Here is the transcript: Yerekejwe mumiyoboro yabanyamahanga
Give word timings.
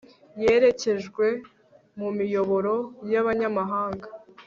Yerekejwe 0.41 1.27
mumiyoboro 1.99 2.75
yabanyamahanga 3.11 4.07